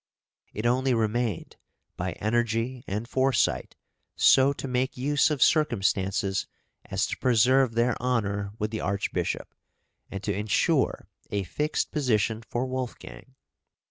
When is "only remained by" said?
0.65-2.13